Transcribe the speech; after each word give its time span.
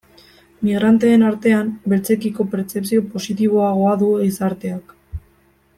Migranteen 0.67 1.25
artean, 1.27 1.69
beltzekiko 1.93 2.47
pertzepzio 2.55 3.05
positiboagoa 3.13 3.95
du 4.05 4.11
gizarteak. 4.25 4.97